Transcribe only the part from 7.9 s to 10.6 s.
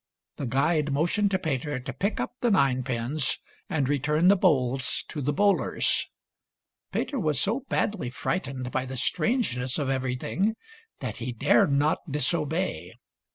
frightened by the strangeness of every thing